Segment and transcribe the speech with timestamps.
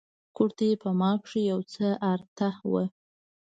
[0.35, 2.83] کورتۍ په ما کښې يو څه ارته وه.